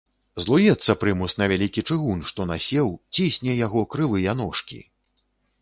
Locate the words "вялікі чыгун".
1.51-2.23